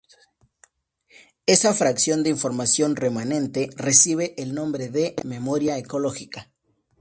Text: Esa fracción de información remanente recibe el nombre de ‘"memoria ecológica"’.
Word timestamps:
Esa 1.45 1.75
fracción 1.75 2.23
de 2.23 2.31
información 2.31 2.95
remanente 2.95 3.69
recibe 3.77 4.33
el 4.41 4.55
nombre 4.55 4.89
de 4.89 5.13
‘"memoria 5.23 5.77
ecológica"’. 5.77 6.49